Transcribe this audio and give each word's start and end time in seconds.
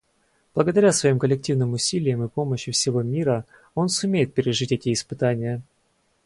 Благодаря 0.55 0.91
своим 0.93 1.19
коллективным 1.19 1.73
усилиям 1.73 2.23
и 2.23 2.27
помощи 2.27 2.71
всего 2.71 3.03
мира 3.03 3.45
он 3.75 3.87
сумеет 3.87 4.33
пережить 4.33 4.71
эти 4.71 4.91
испытания. 4.91 5.61